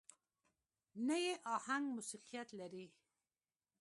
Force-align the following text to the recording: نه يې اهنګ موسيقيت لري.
نه 1.07 1.15
يې 1.23 1.33
اهنګ 1.55 1.85
موسيقيت 1.95 2.49
لري. 2.59 2.85